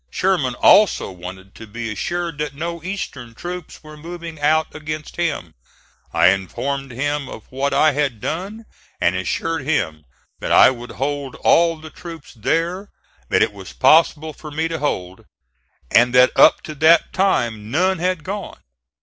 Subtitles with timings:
[0.09, 5.53] Sherman also wanted to be assured that no Eastern troops were moving out against him.
[6.11, 8.65] I informed him of what I had done
[8.99, 10.05] and assured him
[10.39, 12.89] that I would hold all the troops there
[13.29, 15.25] that it was possible for me to hold,
[15.91, 18.57] and that up to that time none had gone.